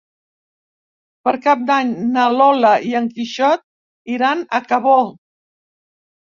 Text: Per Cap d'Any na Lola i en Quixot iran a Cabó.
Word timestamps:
Per 1.27 1.33
Cap 1.43 1.61
d'Any 1.67 1.91
na 2.15 2.23
Lola 2.37 2.71
i 2.93 2.95
en 3.01 3.11
Quixot 3.19 3.63
iran 4.15 4.43
a 4.61 4.63
Cabó. 4.73 4.97